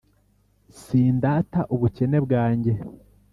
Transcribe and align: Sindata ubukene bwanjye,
Sindata 0.81 1.59
ubukene 1.73 2.17
bwanjye, 2.25 2.73